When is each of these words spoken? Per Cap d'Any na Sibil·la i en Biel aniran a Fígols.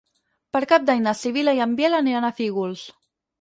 Per 0.55 0.61
Cap 0.71 0.87
d'Any 0.87 1.03
na 1.07 1.13
Sibil·la 1.19 1.53
i 1.59 1.61
en 1.67 1.75
Biel 1.81 1.99
aniran 1.99 2.27
a 2.27 2.33
Fígols. 2.41 2.89